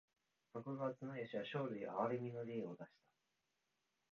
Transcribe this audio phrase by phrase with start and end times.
[0.51, 2.89] 徳川綱吉は生類憐みの令を出した。